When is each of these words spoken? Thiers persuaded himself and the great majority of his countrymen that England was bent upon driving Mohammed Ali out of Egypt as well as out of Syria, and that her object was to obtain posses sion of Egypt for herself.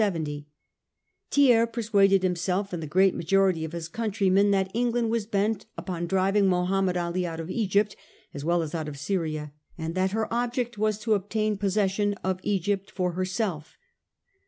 Thiers 1.29 1.67
persuaded 1.71 2.23
himself 2.23 2.73
and 2.73 2.81
the 2.81 2.87
great 2.87 3.13
majority 3.13 3.63
of 3.63 3.71
his 3.71 3.87
countrymen 3.87 4.49
that 4.49 4.71
England 4.73 5.11
was 5.11 5.27
bent 5.27 5.67
upon 5.77 6.07
driving 6.07 6.47
Mohammed 6.49 6.97
Ali 6.97 7.23
out 7.23 7.39
of 7.39 7.51
Egypt 7.51 7.95
as 8.33 8.43
well 8.43 8.63
as 8.63 8.73
out 8.73 8.87
of 8.87 8.97
Syria, 8.97 9.51
and 9.77 9.93
that 9.93 10.09
her 10.09 10.27
object 10.33 10.79
was 10.79 10.97
to 11.01 11.13
obtain 11.13 11.55
posses 11.55 11.91
sion 11.91 12.13
of 12.23 12.39
Egypt 12.41 12.89
for 12.89 13.11
herself. 13.11 13.77